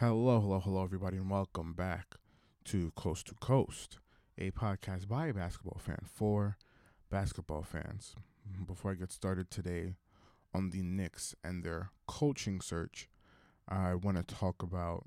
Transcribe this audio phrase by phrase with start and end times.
[0.00, 2.14] Hello, hello, hello, everybody, and welcome back
[2.66, 3.98] to Coast to Coast,
[4.38, 6.56] a podcast by a basketball fan for
[7.10, 8.14] basketball fans.
[8.64, 9.96] Before I get started today
[10.54, 13.08] on the Knicks and their coaching search,
[13.68, 15.06] I want to talk about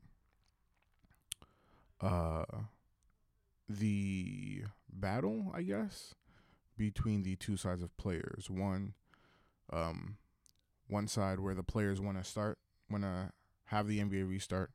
[2.01, 2.43] uh,
[3.69, 6.15] the battle, I guess,
[6.77, 8.49] between the two sides of players.
[8.49, 8.95] One,
[9.71, 10.17] um,
[10.89, 12.57] one side where the players want to start,
[12.89, 13.31] want to
[13.67, 14.71] have the NBA restart,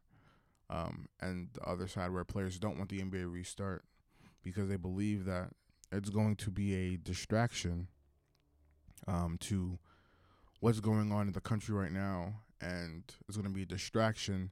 [0.69, 3.85] um, and the other side where players don't want the NBA restart
[4.43, 5.51] because they believe that
[5.93, 7.89] it's going to be a distraction
[9.07, 9.79] um, to
[10.61, 14.51] what's going on in the country right now, and it's going to be a distraction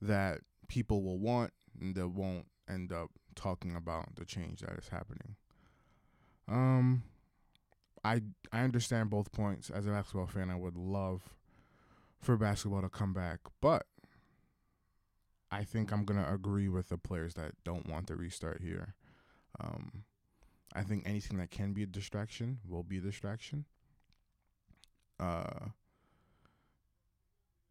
[0.00, 4.88] that people will want and that won't end up talking about the change that is
[4.88, 5.36] happening.
[6.48, 7.02] Um,
[8.04, 9.70] I I understand both points.
[9.70, 11.34] As a basketball fan, I would love
[12.20, 13.86] for basketball to come back, but
[15.50, 18.94] I think I'm gonna agree with the players that don't want the restart here.
[19.60, 20.04] Um,
[20.74, 23.66] I think anything that can be a distraction will be a distraction.
[25.18, 25.68] Uh,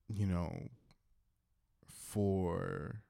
[0.08, 0.52] you know,
[1.88, 3.02] for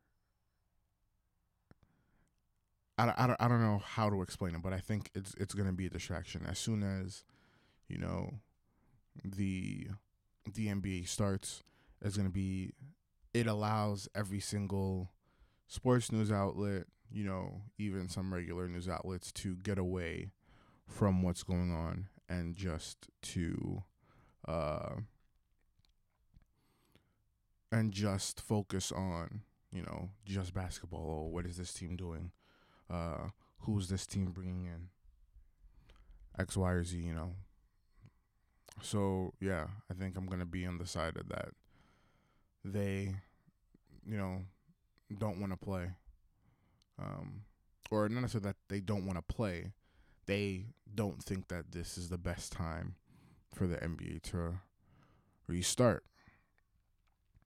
[2.98, 5.74] I, I, I don't know how to explain it, but I think it's it's gonna
[5.74, 7.24] be a distraction as soon as
[7.88, 8.36] you know
[9.24, 9.88] the
[10.54, 11.64] the NBA starts.
[12.02, 12.74] It's gonna be
[13.34, 15.12] it allows every single
[15.68, 20.32] sports news outlet, you know, even some regular news outlets to get away
[20.88, 23.84] from what's going on and just to
[24.48, 24.96] uh
[27.72, 31.26] and just focus on, you know, just basketball.
[31.26, 32.32] Oh, what is this team doing?
[32.90, 34.90] Uh who's this team bringing in?
[36.38, 37.34] X, Y, or Z, you know.
[38.82, 41.50] So, yeah, I think I'm going to be on the side of that
[42.64, 43.16] they,
[44.06, 44.42] you know,
[45.18, 45.92] don't want to play.
[47.02, 47.42] Um,
[47.92, 49.72] or not necessarily that they don't want to play,
[50.26, 52.96] they don't think that this is the best time
[53.54, 54.60] for the NBA to
[55.48, 56.04] restart.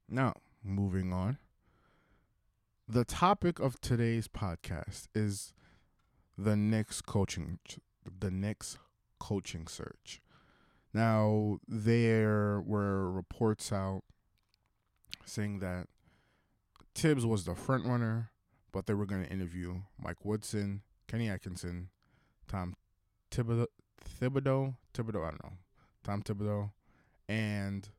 [0.09, 1.38] Now, moving on.
[2.88, 5.53] The topic of today's podcast is
[6.38, 7.59] the Knicks coaching
[8.19, 8.78] the Knicks
[9.19, 10.22] coaching search.
[10.94, 14.03] Now, there were reports out
[15.25, 15.88] saying that
[16.95, 18.31] Thibs was the front runner,
[18.72, 21.89] but they were going to interview Mike Woodson, Kenny Atkinson,
[22.47, 22.75] Tom
[23.31, 23.67] Thibodeau,
[24.19, 25.53] Thibodeau, Thibodeau, I don't know,
[26.03, 26.72] Tom Thibodeau,
[27.28, 27.89] and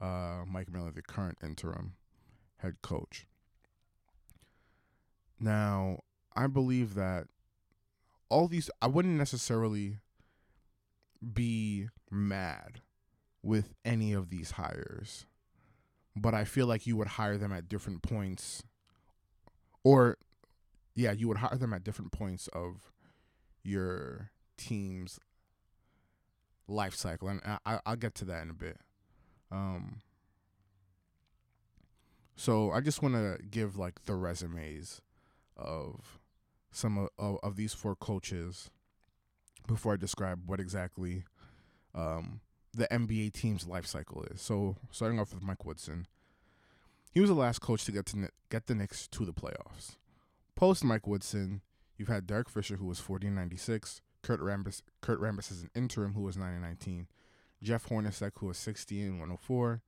[0.00, 1.94] uh, Mike Miller, the current interim
[2.58, 3.26] head coach.
[5.40, 6.00] Now,
[6.36, 7.26] I believe that
[8.28, 9.98] all these, I wouldn't necessarily
[11.32, 12.80] be mad
[13.42, 15.26] with any of these hires
[16.16, 18.62] but I feel like you would hire them at different points,
[19.82, 20.18] or
[20.94, 22.92] yeah, you would hire them at different points of
[23.62, 25.18] your team's
[26.68, 28.78] life cycle, and I, I'll get to that in a bit.
[29.50, 30.00] Um,
[32.36, 35.00] so I just want to give like the resumes
[35.56, 36.18] of
[36.72, 38.70] some of, of, of, these four coaches
[39.68, 41.22] before I describe what exactly
[41.94, 42.40] um,
[42.74, 44.40] the NBA team's life cycle is.
[44.40, 46.06] So starting off with Mike Woodson,
[47.12, 49.96] he was the last coach to get to get the Knicks to the playoffs.
[50.56, 51.62] Post Mike Woodson,
[51.96, 55.70] you've had Derek Fisher, who was 40 and 96, Kurt Rambis, Kurt Rambis is an
[55.74, 57.06] interim, who was 9 and 19,
[57.62, 59.82] Jeff Hornacek, who was 60 and 104,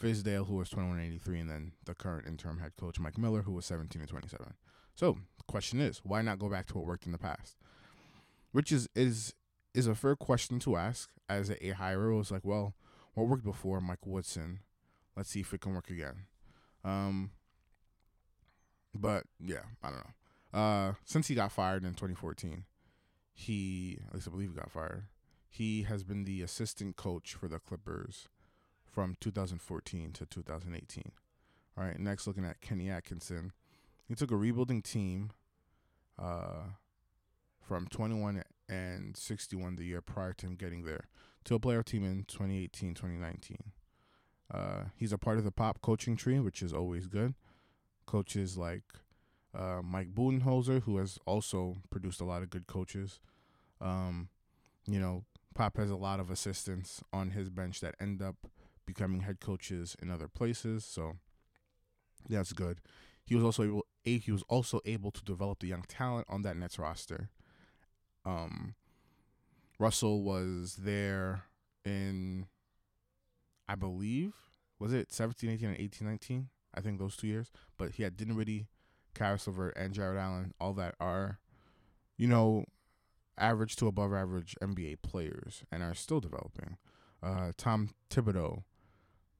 [0.00, 3.42] Fizdale, who was 21 and 83, and then the current interim head coach, Mike Miller,
[3.42, 4.54] who was 17 and 27.
[4.94, 7.56] So the question is, why not go back to what worked in the past?
[8.52, 9.34] Which is is
[9.74, 12.12] is a fair question to ask as a, a hirer.
[12.12, 12.74] It was like, well,
[13.14, 14.60] what worked before Mike Woodson?
[15.16, 16.26] Let's see if it can work again.
[16.84, 17.30] Um,
[18.94, 20.58] but yeah, I don't know.
[20.58, 22.64] Uh, since he got fired in 2014,
[23.32, 25.04] he at least I believe he got fired.
[25.48, 28.28] He has been the assistant coach for the Clippers
[28.84, 31.12] from 2014 to 2018.
[31.76, 33.52] All right, next looking at Kenny Atkinson.
[34.06, 35.30] He took a rebuilding team
[36.18, 36.64] uh,
[37.66, 38.42] from 21
[38.72, 41.08] and 61 the year prior to him getting there
[41.44, 43.58] to a player team in 2018 2019.
[44.52, 47.34] Uh, he's a part of the pop coaching tree, which is always good.
[48.06, 48.84] Coaches like
[49.54, 53.20] uh, Mike Budenholzer, who has also produced a lot of good coaches.
[53.80, 54.28] Um,
[54.86, 58.36] you know, Pop has a lot of assistants on his bench that end up
[58.86, 61.16] becoming head coaches in other places, so
[62.28, 62.78] that's good.
[63.24, 66.56] He was also able he was also able to develop the young talent on that
[66.56, 67.30] Nets roster.
[68.24, 68.74] Um,
[69.78, 71.44] Russell was there
[71.84, 72.46] in,
[73.68, 74.34] I believe,
[74.78, 76.48] was it 17, 18, and 18, 19?
[76.74, 77.50] I think those two years.
[77.78, 78.66] But he had Dinwiddie,
[79.14, 81.38] Caris LeVert, and Jarrett Allen, all that are,
[82.16, 82.64] you know,
[83.38, 86.76] average to above average NBA players and are still developing.
[87.22, 88.64] Uh, Tom Thibodeau,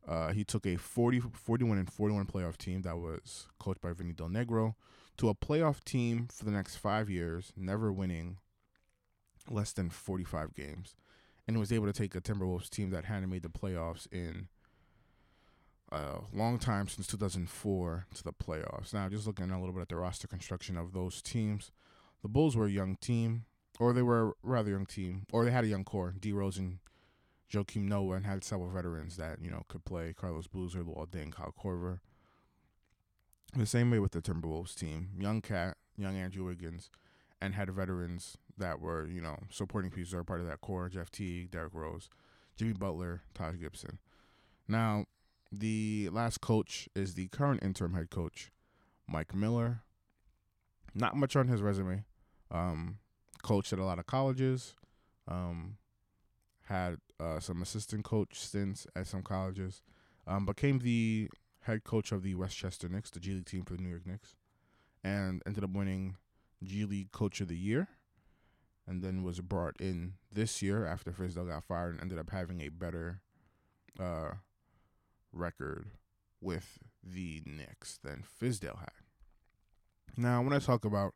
[0.06, 4.12] uh, he took a 40, 41 and 41 playoff team that was coached by Vinny
[4.12, 4.74] Del Negro
[5.18, 8.38] to a playoff team for the next five years, never winning
[9.50, 10.94] less than 45 games.
[11.46, 14.48] And was able to take a Timberwolves team that hadn't made the playoffs in
[15.90, 18.94] a long time since 2004 to the playoffs.
[18.94, 21.70] Now, just looking a little bit at the roster construction of those teams,
[22.22, 23.44] the Bulls were a young team,
[23.78, 26.14] or they were a rather young team, or they had a young core.
[26.18, 26.32] D.
[26.32, 26.78] Rose and
[27.52, 30.14] Joakim Noah, and had several veterans that you know could play.
[30.16, 31.98] Carlos Boozer, Luol Deng, Kyle Korver.
[33.54, 36.88] The same way with the Timberwolves team, young KAT, young Andrew Wiggins,
[37.40, 40.88] and had veterans that were you know supporting pieces are part of that core.
[40.88, 42.08] Jeff Teague, Derrick Rose,
[42.56, 43.98] Jimmy Butler, Taj Gibson.
[44.68, 45.06] Now,
[45.50, 48.50] the last coach is the current interim head coach,
[49.06, 49.82] Mike Miller.
[50.94, 52.04] Not much on his resume.
[52.50, 52.98] Um,
[53.42, 54.74] coached at a lot of colleges.
[55.26, 55.76] Um,
[56.68, 59.82] had uh, some assistant coach stints at some colleges.
[60.26, 61.28] Um, became the
[61.62, 64.36] head coach of the Westchester Knicks, the G League team for the New York Knicks,
[65.02, 66.16] and ended up winning
[66.62, 67.88] G League Coach of the Year.
[68.86, 72.60] And then was brought in this year after Fizdale got fired and ended up having
[72.60, 73.20] a better
[73.98, 74.32] uh,
[75.32, 75.86] record
[76.40, 78.90] with the Knicks than Fizdale had.
[80.16, 81.14] Now, when I talk about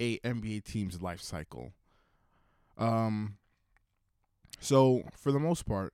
[0.00, 1.72] a NBA team's life cycle,
[2.78, 3.36] um,
[4.60, 5.92] so for the most part,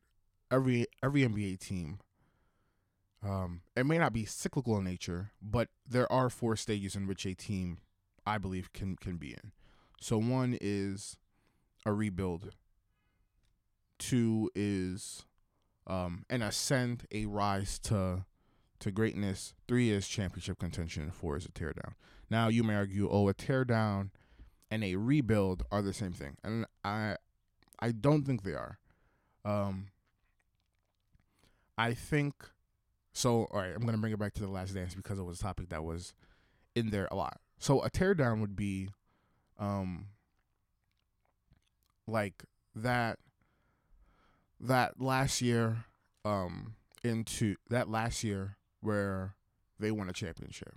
[0.51, 1.99] every every NBA team,
[3.25, 7.27] um, it may not be cyclical in nature, but there are four stages in which
[7.27, 7.79] a team,
[8.27, 9.53] I believe, can can be in.
[10.01, 11.17] So one is
[11.87, 12.51] a rebuild.
[13.99, 15.25] Two is
[15.87, 18.25] um, an ascend, a rise to
[18.81, 19.55] to greatness.
[19.67, 21.95] Three is championship contention, and four is a teardown.
[22.29, 24.11] Now you may argue, oh, a teardown
[24.71, 27.17] and a rebuild are the same thing, and I
[27.79, 28.79] I don't think they are.
[29.45, 29.87] Um,
[31.77, 32.35] I think
[33.13, 33.47] so.
[33.51, 35.43] All right, I'm gonna bring it back to the Last Dance because it was a
[35.43, 36.15] topic that was
[36.75, 37.41] in there a lot.
[37.59, 38.89] So a teardown would be,
[39.59, 40.07] um,
[42.07, 43.19] like that
[44.61, 45.85] that last year
[46.25, 49.35] um into that last year where
[49.79, 50.75] they won a championship.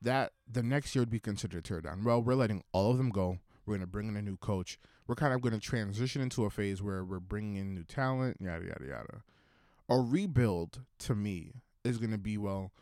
[0.00, 2.04] That the next year would be considered a teardown.
[2.04, 3.38] Well, we're letting all of them go.
[3.66, 4.78] We're gonna bring in a new coach.
[5.06, 8.36] We're kind of gonna transition into a phase where we're bringing in new talent.
[8.40, 9.22] Yada yada yada.
[9.88, 12.72] A rebuild to me is gonna be well.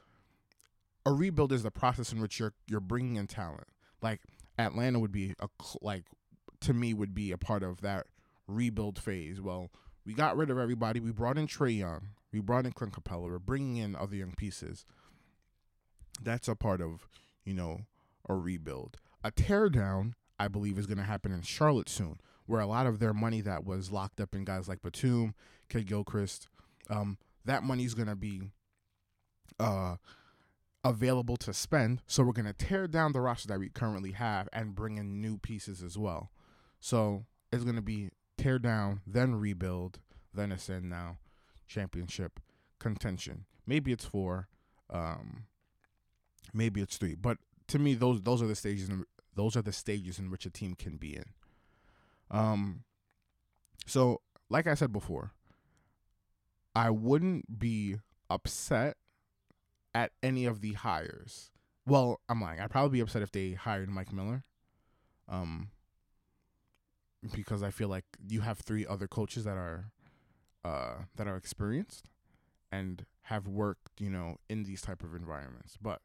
[1.06, 3.68] A rebuild is the process in which you're you're bringing in talent.
[4.02, 4.20] Like
[4.58, 5.48] Atlanta would be a
[5.80, 6.04] like
[6.60, 8.06] to me would be a part of that
[8.46, 9.40] rebuild phase.
[9.40, 9.70] Well,
[10.04, 11.00] we got rid of everybody.
[11.00, 12.08] We brought in Trae Young.
[12.32, 13.30] We brought in Clint Capela.
[13.30, 14.84] We're bringing in other young pieces.
[16.22, 17.08] That's a part of,
[17.44, 17.80] you know,
[18.28, 18.98] a rebuild.
[19.24, 22.98] A teardown, I believe, is going to happen in Charlotte soon, where a lot of
[22.98, 25.34] their money that was locked up in guys like Batum,
[25.68, 26.48] Kidd-Gilchrist,
[26.88, 28.42] um, that money's going to be
[29.58, 29.96] uh,
[30.88, 32.02] available to spend.
[32.06, 35.20] So we're going to tear down the roster that we currently have and bring in
[35.20, 36.30] new pieces as well.
[36.80, 39.98] So it's going to be tear down, then rebuild,
[40.32, 41.18] then ascend now,
[41.66, 42.40] championship
[42.78, 43.46] contention.
[43.66, 44.48] Maybe it's four,
[44.90, 45.44] um,
[46.52, 47.14] maybe it's three.
[47.14, 48.88] But to me, those those are the stages.
[48.88, 51.24] In, those are the stages in which a team can be in.
[52.30, 52.84] Um,
[53.86, 55.32] so like I said before,
[56.74, 57.96] I wouldn't be
[58.30, 58.96] upset
[59.96, 61.50] at any of the hires.
[61.86, 62.60] Well, I'm lying.
[62.60, 64.44] I'd probably be upset if they hired Mike Miller.
[65.26, 65.70] Um,
[67.34, 69.90] because I feel like you have three other coaches that are
[70.64, 72.10] uh, that are experienced
[72.70, 75.78] and have worked, you know, in these type of environments.
[75.80, 76.02] But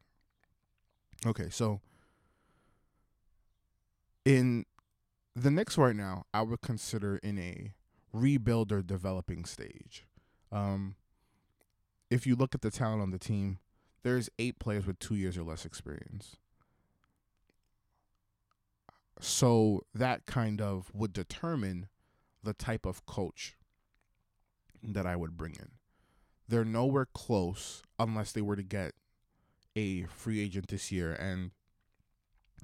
[1.26, 1.82] okay, so
[4.24, 4.64] in
[5.36, 7.74] the Knicks right now, I would consider in a
[8.10, 10.06] rebuild or developing stage.
[10.50, 10.94] Um,
[12.10, 13.58] if you look at the talent on the team,
[14.02, 16.36] there's eight players with two years or less experience.
[19.20, 21.88] So that kind of would determine
[22.42, 23.56] the type of coach
[24.82, 25.70] that I would bring in.
[26.48, 28.92] They're nowhere close unless they were to get
[29.76, 31.52] a free agent this year and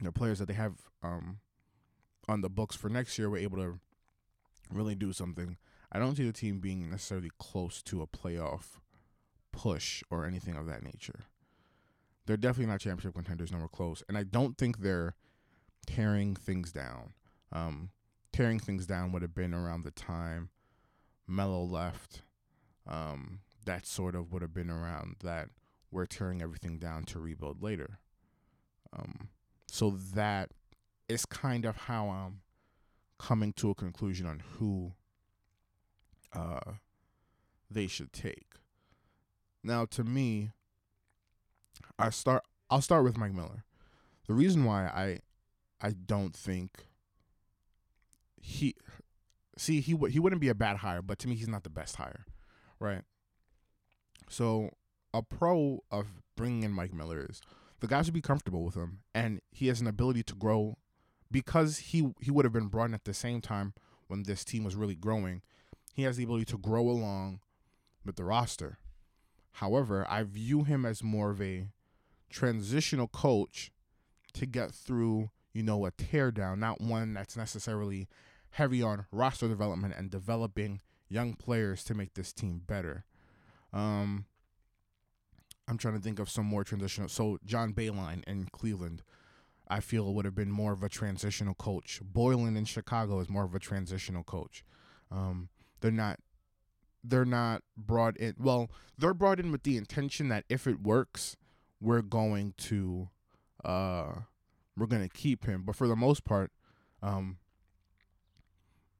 [0.00, 1.38] the players that they have um,
[2.28, 3.78] on the books for next year were able to
[4.70, 5.56] really do something.
[5.90, 8.78] I don't see the team being necessarily close to a playoff
[9.58, 11.24] push or anything of that nature.
[12.26, 14.04] They're definitely not championship contenders, nowhere close.
[14.08, 15.16] And I don't think they're
[15.84, 17.14] tearing things down.
[17.50, 17.90] Um,
[18.32, 20.50] tearing things down would have been around the time
[21.26, 22.22] Melo left.
[22.86, 25.48] Um, that sort of would have been around that
[25.90, 27.98] we're tearing everything down to rebuild later.
[28.96, 29.28] Um,
[29.66, 30.50] so that
[31.08, 32.42] is kind of how I'm
[33.18, 34.92] coming to a conclusion on who
[36.32, 36.74] uh,
[37.68, 38.46] they should take.
[39.62, 40.50] Now, to me,
[41.98, 42.44] I start.
[42.70, 43.64] I'll start with Mike Miller.
[44.26, 45.20] The reason why I,
[45.80, 46.88] I don't think
[48.40, 48.74] he,
[49.56, 51.96] see he he wouldn't be a bad hire, but to me he's not the best
[51.96, 52.26] hire,
[52.78, 53.02] right?
[54.28, 54.70] So
[55.14, 57.40] a pro of bringing in Mike Miller is
[57.80, 60.76] the guys would be comfortable with him, and he has an ability to grow
[61.30, 63.72] because he he would have been brought in at the same time
[64.08, 65.42] when this team was really growing.
[65.94, 67.40] He has the ability to grow along
[68.04, 68.78] with the roster.
[69.52, 71.68] However, I view him as more of a
[72.30, 73.72] transitional coach
[74.34, 78.08] to get through, you know, a teardown, not one that's necessarily
[78.50, 83.04] heavy on roster development and developing young players to make this team better.
[83.72, 84.26] Um,
[85.66, 87.08] I'm trying to think of some more transitional.
[87.08, 89.02] So John Beilein in Cleveland,
[89.68, 92.00] I feel would have been more of a transitional coach.
[92.02, 94.64] Boylen in Chicago is more of a transitional coach.
[95.10, 95.48] Um,
[95.80, 96.20] they're not
[97.04, 101.36] they're not brought in well they're brought in with the intention that if it works
[101.80, 103.08] we're going to
[103.64, 104.12] uh
[104.76, 105.64] we're going to keep him.
[105.64, 106.50] But for the most part
[107.02, 107.38] um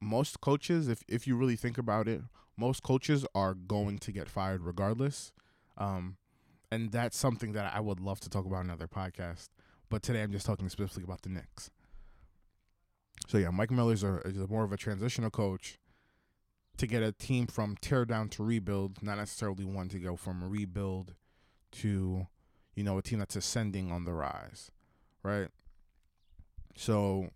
[0.01, 2.21] most coaches if if you really think about it
[2.57, 5.31] most coaches are going to get fired regardless.
[5.77, 6.17] Um
[6.71, 9.49] and that's something that I would love to talk about in another podcast.
[9.89, 11.69] But today I'm just talking specifically about the Knicks.
[13.27, 15.77] So yeah Mike Miller's a, is a more of a transitional coach
[16.79, 20.43] to get a team from tear down to rebuild, not necessarily one to go from
[20.43, 21.13] rebuild
[21.71, 22.27] to,
[22.73, 24.71] you know, a team that's ascending on the rise,
[25.21, 25.49] right?
[26.75, 27.29] So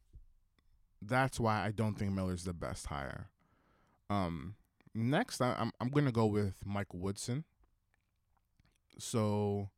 [1.02, 3.30] that's why I don't think Miller's the best hire.
[4.10, 4.56] Um,
[4.96, 7.44] next, I, I'm I'm gonna go with Mike Woodson.
[8.98, 9.70] So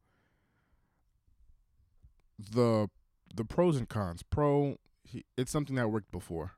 [2.38, 2.90] the
[3.34, 4.22] the pros and cons.
[4.22, 6.54] Pro, he, it's something that worked before.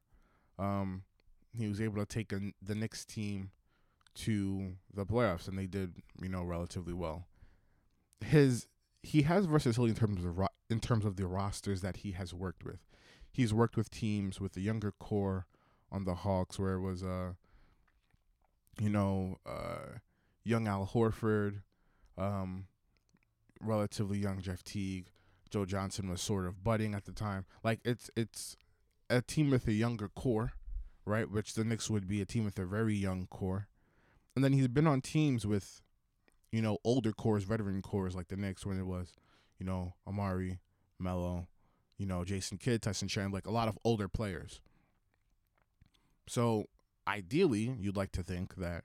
[0.59, 1.03] Um,
[1.57, 3.51] he was able to take a, the Knicks team
[4.15, 7.27] to the playoffs, and they did, you know, relatively well.
[8.25, 8.67] His
[9.03, 12.33] he has versatility in terms of ro- in terms of the rosters that he has
[12.33, 12.79] worked with.
[13.31, 15.45] He's worked with teams with the younger core
[15.91, 17.33] on the Hawks, where it was uh,
[18.79, 19.99] you know, uh,
[20.43, 21.61] young Al Horford,
[22.17, 22.65] um,
[23.61, 25.11] relatively young Jeff Teague.
[25.49, 27.45] Joe Johnson was sort of budding at the time.
[27.63, 28.57] Like it's it's
[29.09, 30.53] a team with a younger core
[31.07, 31.29] right?
[31.29, 33.67] Which the Knicks would be a team with a very young core.
[34.35, 35.81] And then he's been on teams with,
[36.51, 39.13] you know, older cores, veteran cores like the Knicks when it was,
[39.57, 40.59] you know, Amar'e,
[40.99, 41.47] Melo,
[41.97, 44.61] you know, Jason Kidd, Tyson Chandler, like a lot of older players.
[46.27, 46.65] So
[47.07, 48.83] ideally, you'd like to think that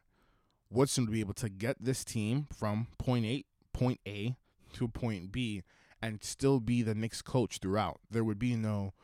[0.71, 4.37] Woodson would be able to get this team from point eight, point A
[4.75, 5.63] to point B
[6.01, 8.01] and still be the Knicks coach throughout.
[8.11, 8.95] There would be no,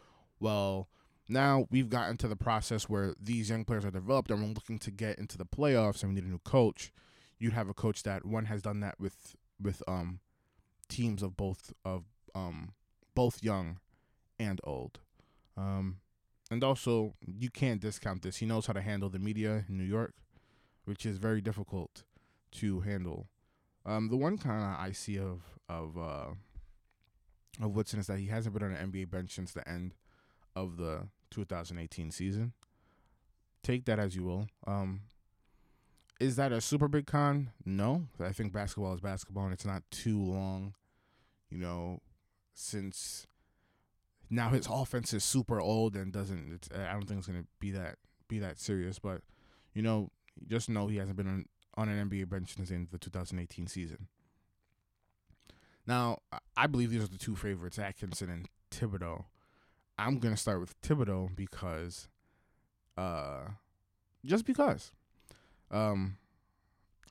[0.41, 0.89] well,
[1.29, 4.79] now we've gotten to the process where these young players are developed and we're looking
[4.79, 6.91] to get into the playoffs and we need a new coach.
[7.39, 10.21] You'd have a coach that one has done that with with um
[10.89, 12.05] teams of both of
[12.35, 12.73] um
[13.15, 13.79] both young
[14.39, 15.01] and old.
[15.57, 15.99] Um
[16.51, 18.39] and also you can't discount this.
[18.39, 20.15] He knows how to handle the media in New York,
[20.87, 22.05] which is very difficult
[22.53, 23.29] to handle.
[23.85, 26.31] Um the one kind of I see of of uh
[27.61, 29.95] of Woodson is that he hasn't been on an NBA bench since the end
[30.57, 32.53] of the 2018 season.
[33.63, 34.47] Take that as you will.
[34.67, 35.03] Um,
[36.21, 37.51] is that a super big con?
[37.65, 38.07] No.
[38.21, 40.75] I think basketball is basketball and it's not too long,
[41.51, 42.01] you know,
[42.55, 43.27] since
[44.31, 47.71] now his offense is super old and doesn't I don't think it's going to be
[47.71, 47.97] that
[48.29, 49.23] be that serious, but
[49.75, 50.11] you know,
[50.49, 51.45] just know he hasn't been on,
[51.75, 54.09] on an NBA bench since the end of the 2018 season.
[55.87, 56.19] Now,
[56.57, 59.25] I believe these are the two favorites, Atkinson and Thibodeau.
[59.99, 62.09] I'm gonna start with Thibodeau because,
[62.97, 63.49] uh,
[64.25, 64.93] just because.
[65.71, 66.17] Um,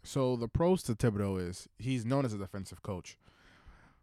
[0.04, 3.18] so the pros to Thibodeau is he's known as a defensive coach.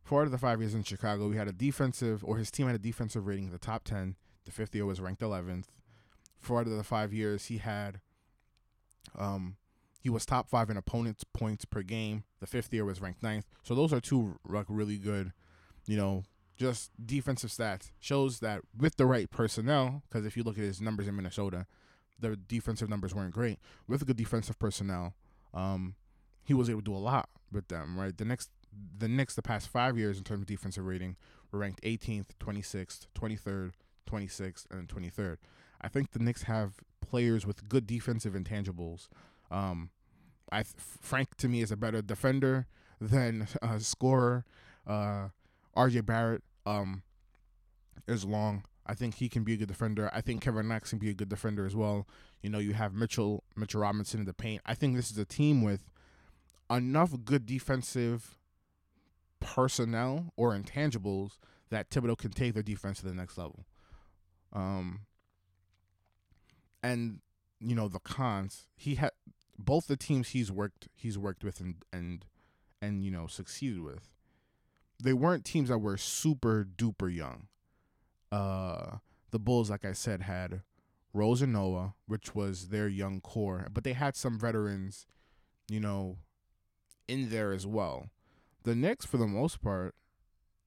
[0.03, 2.67] Four out of the five years in Chicago, we had a defensive, or his team
[2.67, 4.17] had a defensive rating in the top ten.
[4.45, 5.65] The fifth year was ranked 11th.
[6.39, 8.01] Four out of the five years, he had,
[9.19, 9.57] um,
[9.99, 12.25] he was top five in opponents' points per game.
[12.41, 13.47] The fifth year was ranked ninth.
[13.63, 15.33] So those are two like really good,
[15.87, 16.25] you know,
[16.57, 20.81] just defensive stats shows that with the right personnel, because if you look at his
[20.81, 21.67] numbers in Minnesota,
[22.21, 23.59] the defensive numbers weren't great.
[23.89, 25.15] With good defensive personnel,
[25.53, 25.95] um,
[26.45, 27.99] he was able to do a lot with them.
[27.99, 28.51] Right, the next
[28.99, 31.17] the Knicks the past five years in terms of defensive rating
[31.51, 33.73] were ranked 18th, 26th, 23rd,
[34.11, 35.37] 26th, and 23rd.
[35.81, 39.09] I think the Knicks have players with good defensive intangibles.
[39.51, 39.91] Um,
[40.51, 42.67] I Frank to me is a better defender
[43.01, 44.45] than a scorer.
[44.87, 45.29] Uh,
[45.77, 46.03] R.J.
[46.03, 47.03] Barrett um,
[48.07, 48.65] is long.
[48.87, 50.11] I think he can be a good defender.
[50.13, 52.07] I think Kevin Knox can be a good defender as well.
[52.43, 54.61] You know, you have Mitchell Mitchell Robinson in the paint.
[54.67, 55.91] I think this is a team with
[56.71, 58.37] enough good defensive
[59.41, 61.39] personnel or intangibles
[61.71, 63.65] that Thibodeau can take their defense to the next level.
[64.53, 65.01] Um,
[66.83, 67.21] and
[67.61, 68.67] you know the cons.
[68.77, 69.11] He had
[69.59, 72.27] both the teams he's worked he's worked with and and
[72.83, 74.14] and you know succeeded with.
[75.05, 77.49] They weren't teams that were super duper young.
[78.33, 78.97] Uh,
[79.31, 80.63] the Bulls, like I said, had
[81.13, 85.07] Rose and Noah, which was their young core, but they had some veterans,
[85.69, 86.17] you know,
[87.07, 88.09] in there as well.
[88.65, 89.95] The Knicks, for the most part,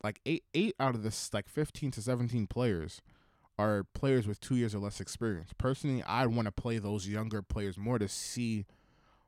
[0.03, 3.01] like eight eight out of this like fifteen to seventeen players
[3.57, 5.49] are players with two years or less experience.
[5.57, 8.67] Personally, I'd want to play those younger players more to see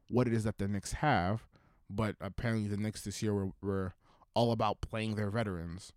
[0.09, 1.47] what it is that the Knicks have.
[1.89, 3.93] But apparently, the Knicks this year were, were
[4.39, 5.91] all about playing their veterans.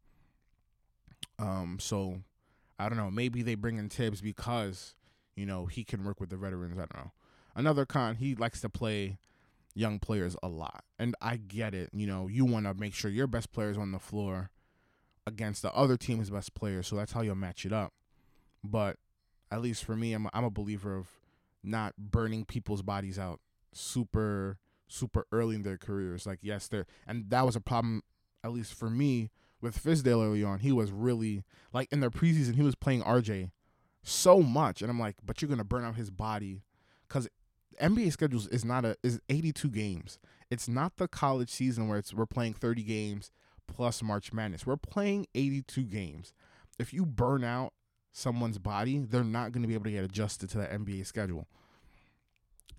[1.39, 2.23] Um, so
[2.77, 3.09] I don't know.
[3.09, 4.97] Maybe they bring in Thibs because
[5.37, 6.77] you know he can work with the veterans.
[6.77, 7.13] I don't know.
[7.55, 9.19] Another con, he likes to play
[9.77, 11.91] young players a lot, and I get it.
[11.93, 14.51] You know, you want to make sure your best players on the floor
[15.25, 17.93] against the other team's best players, so that's how you'll match it up.
[18.65, 18.97] But
[19.53, 21.07] at least for me, I'm I'm a believer of
[21.63, 23.39] not burning people's bodies out
[23.73, 24.59] super
[24.89, 26.27] super early in their careers.
[26.27, 28.03] Like yes, there and that was a problem
[28.45, 29.31] at least for me
[29.61, 30.61] with Fizdale early on.
[30.61, 33.51] He was really like in the preseason he was playing RJ
[34.03, 36.63] so much, and I'm like, but you're gonna burn out his body
[37.09, 37.29] because
[37.81, 40.19] NBA schedules is not a is 82 games.
[40.51, 43.31] It's not the college season where it's we're playing 30 games
[43.67, 44.67] plus March Madness.
[44.67, 46.33] We're playing 82 games.
[46.79, 47.73] If you burn out
[48.13, 51.47] someone's body, they're not going to be able to get adjusted to that NBA schedule.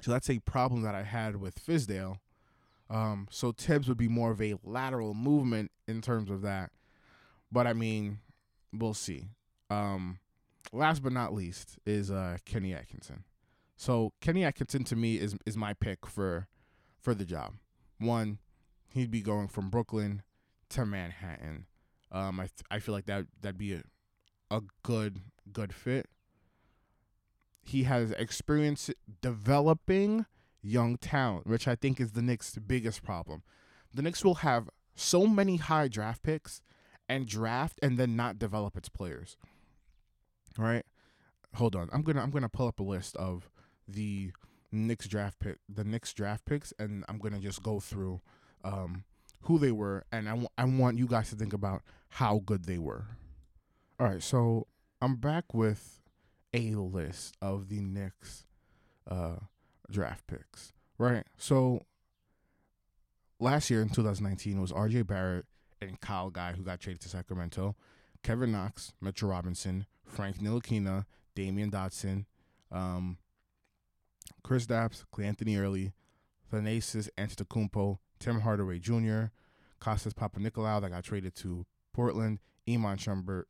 [0.01, 2.17] So that's a problem that I had with Fizdale.
[2.89, 6.71] Um, so Thibs would be more of a lateral movement in terms of that.
[7.51, 8.19] But I mean,
[8.71, 9.29] we'll see.
[9.69, 10.19] Um,
[10.71, 13.23] last but not least is uh, Kenny Atkinson.
[13.75, 16.47] So Kenny Atkinson to me is is my pick for
[16.99, 17.53] for the job.
[17.99, 18.39] One,
[18.89, 20.23] he'd be going from Brooklyn
[20.69, 21.65] to Manhattan.
[22.12, 23.84] Um, I th- I feel like that that'd be a
[24.51, 26.08] a good good fit.
[27.63, 28.89] He has experience
[29.21, 30.25] developing
[30.63, 33.43] young talent, which I think is the Knicks' biggest problem.
[33.93, 36.62] The Knicks will have so many high draft picks
[37.10, 39.38] and draft and then not develop its players.
[40.58, 40.86] All right?
[41.56, 41.89] Hold on.
[41.91, 43.49] I'm going to I'm going to pull up a list of
[43.88, 44.32] the
[44.71, 48.21] Knicks draft pick the Knicks draft picks and I'm going to just go through
[48.63, 49.04] um,
[49.41, 52.65] who they were and I, w- I want you guys to think about how good
[52.65, 53.06] they were.
[53.99, 54.67] All right, so
[55.02, 56.02] I'm back with
[56.54, 58.45] a list of the Knicks
[59.08, 59.36] uh,
[59.91, 60.74] draft picks.
[60.98, 61.26] Right.
[61.38, 61.82] So
[63.39, 65.04] last year in 2019 it was R.J.
[65.04, 65.46] Barrett
[65.82, 67.76] and Kyle Guy who got traded to Sacramento,
[68.24, 72.26] Kevin Knox, Mitchell Robinson, Frank Ntilikina, Damyean Dotson,
[72.72, 73.17] um,
[74.46, 75.93] Kristaps, Cleanthony Early,
[76.52, 79.26] Thanasis Antetokounmpo, Tim Hardaway Jr.,
[79.82, 83.43] Kostas Papanikolaou that got traded to Portland, Iman Shumpert,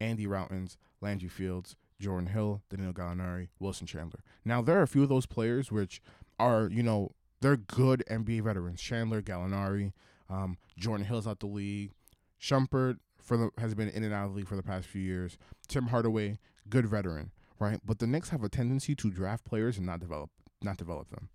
[0.00, 4.20] Andy Rautins, Landry Fields, Jordan Hill, Danilo Gallinari, Wilson Chandler.
[4.44, 6.00] Now there are a few of those players which
[6.38, 8.80] are, you know, they're good NBA veterans.
[8.80, 9.92] Chandler, Gallinari,
[10.30, 11.92] um, Jordan Hill's out the league.
[12.40, 15.02] Shumpert for the has been in and out of the league for the past few
[15.02, 15.38] years.
[15.66, 17.80] Tim Hardaway, good veteran, right?
[17.84, 20.30] But the Knicks have a tendency to draft players and not develop
[20.62, 21.28] not develop them.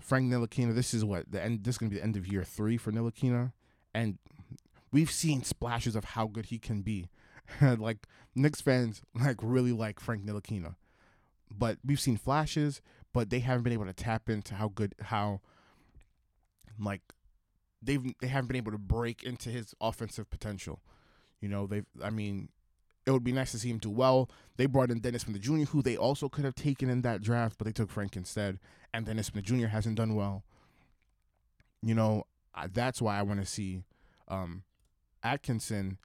[0.00, 1.64] Frank Ntilikina, this is what the end.
[1.64, 3.52] This is gonna be the end of year three for Ntilikina,
[3.94, 4.18] and
[4.92, 7.08] we've seen splashes of how good he can be.
[7.78, 10.76] like Knicks fans like really like Frank Ntilikina,
[11.50, 12.80] but we've seen flashes,
[13.12, 15.40] but they haven't been able to tap into how good how
[16.78, 17.02] like
[17.82, 20.80] they've they haven't been able to break into his offensive potential.
[21.40, 22.48] You know, they've I mean,
[23.06, 24.28] it would be nice to see him do well.
[24.56, 27.56] They brought in Dennis Smith Jr., who they also could have taken in that draft,
[27.58, 28.58] but they took Frank instead.
[28.92, 29.66] And Dennis Smith Jr.
[29.66, 30.44] hasn't done well.
[31.82, 32.24] You know,
[32.72, 33.84] that's why I want to see
[34.28, 34.64] um,
[35.22, 35.98] Atkinson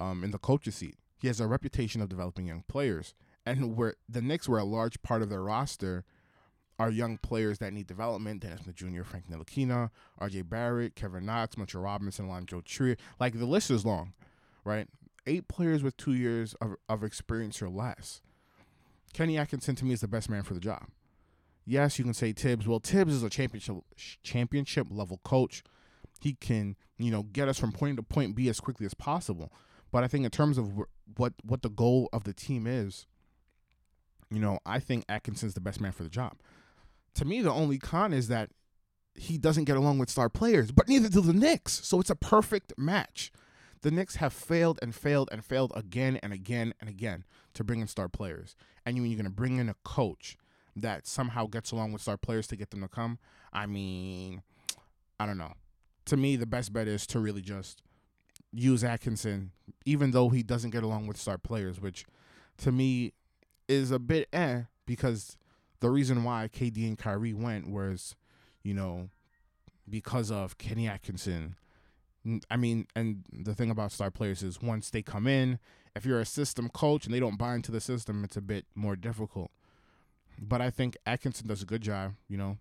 [0.00, 0.96] um, in the coach's seat.
[1.18, 5.02] He has a reputation of developing young players, and where the Knicks were a large
[5.02, 6.04] part of their roster
[6.78, 8.40] are young players that need development.
[8.40, 10.42] Dennis Smith Jr., Frank Ntilikina, R.J.
[10.42, 12.96] Barrett, Kevin Knox, Mitchell Robinson, Alonzo Trier.
[13.20, 14.14] Like the list is long,
[14.64, 14.88] right?
[15.26, 18.22] Eight players with two years of, of experience or less.
[19.12, 20.86] Kenny Atkinson to me is the best man for the job.
[21.66, 22.66] Yes, you can say Thibs.
[22.66, 23.76] Well, Thibs is a championship
[24.22, 25.62] championship level coach.
[26.20, 29.52] He can, you know, get us from point to point B as quickly as possible.
[29.92, 30.72] But I think in terms of
[31.16, 33.06] what what the goal of the team is,
[34.30, 36.38] you know, I think Atkinson's the best man for the job.
[37.14, 38.50] To me, the only con is that
[39.14, 41.84] he doesn't get along with star players, but neither do the Knicks.
[41.84, 43.32] So it's a perfect match.
[43.82, 47.24] The Knicks have failed and failed and failed again and again and again
[47.54, 48.54] to bring in star players.
[48.86, 50.36] And when you're going to bring in a coach
[50.76, 53.18] that somehow gets along with star players to get them to come,
[53.52, 54.42] I mean,
[55.18, 55.54] I don't know.
[56.06, 57.82] To me, the best bet is to really just
[58.52, 59.52] use Atkinson,
[59.84, 62.04] even though he doesn't get along with star players, which
[62.58, 63.12] to me
[63.68, 65.36] is a bit eh, because
[65.80, 68.16] the reason why KD and Kyrie went was
[68.62, 69.08] you know,
[69.88, 71.56] because of Kenny Atkinson.
[72.50, 75.58] I mean, and the thing about star players is once they come in,
[75.96, 78.66] if you're a system coach and they don't buy into the system, it's a bit
[78.74, 79.50] more difficult.
[80.38, 82.58] But I think Atkinson does a good job, you know.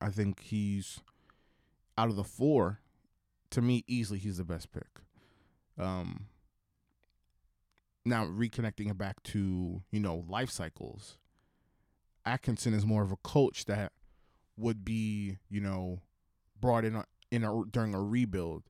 [0.00, 1.00] I think he's
[1.96, 2.80] out of the four,
[3.50, 5.00] to me, easily he's the best pick.
[5.78, 6.26] Um
[8.04, 11.18] now reconnecting it back to, you know, life cycles.
[12.24, 13.92] Atkinson is more of a coach that
[14.56, 16.00] would be, you know,
[16.60, 18.64] brought in a, in a, during a rebuild.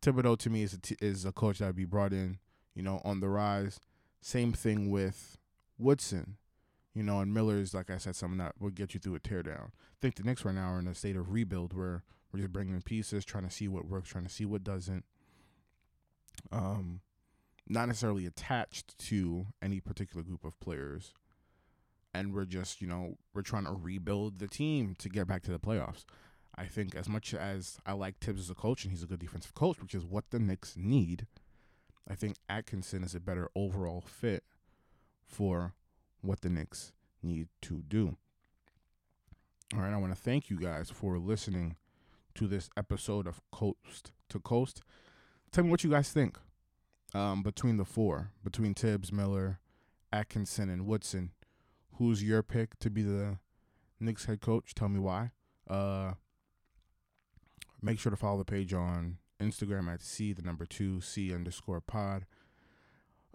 [0.00, 2.38] Thibodeau to me is a t- is a coach that would be brought in,
[2.74, 3.80] you know, on the rise.
[4.20, 5.38] Same thing with
[5.78, 6.36] Woodson,
[6.94, 9.66] you know, and Miller's like I said, something that would get you through a teardown.
[9.68, 12.02] I think the Knicks right now are in a state of rebuild where
[12.34, 15.04] we're just bringing in pieces, trying to see what works, trying to see what doesn't.
[16.50, 17.00] Um,
[17.68, 21.12] not necessarily attached to any particular group of players
[22.12, 25.50] and we're just you know we're trying to rebuild the team to get back to
[25.50, 26.04] the playoffs.
[26.56, 29.18] I think as much as I like Thibs as a coach and he's a good
[29.18, 31.26] defensive coach, which is what the Knicks need,
[32.08, 34.44] I think Atkinson is a better overall fit
[35.26, 35.74] for
[36.20, 36.92] what the Knicks
[37.22, 38.16] need to do.
[39.74, 41.74] All right, I want to thank you guys for listening
[42.34, 44.82] to this episode of Coast to Coast.
[45.52, 46.38] Tell me what you guys think
[47.14, 49.60] um, between the four, between Thibs, Miller,
[50.12, 51.30] Atkinson, and Woodson
[51.98, 53.38] who's your pick to be the
[54.00, 54.74] Knicks head coach?
[54.74, 55.30] Tell me why.
[55.68, 56.12] Uh,
[57.80, 61.80] make sure to follow the page on Instagram at C the number two C underscore
[61.80, 62.26] pod.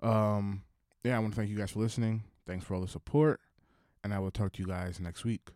[0.02, 0.64] Um,
[1.04, 2.24] yeah, I want to thank you guys for listening.
[2.48, 3.40] Thanks for all the support,
[4.04, 5.50] and I will talk to you guys next week.